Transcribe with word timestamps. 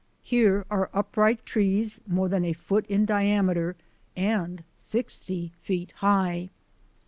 Here 0.23 0.65
are 0.71 0.89
upright 0.95 1.45
trees 1.45 2.01
more 2.07 2.27
than 2.27 2.43
a 2.43 2.53
foot 2.53 2.87
in 2.87 3.05
diameter 3.05 3.75
and 4.15 4.63
60 4.73 5.51
feet 5.61 5.91
high. 5.97 6.49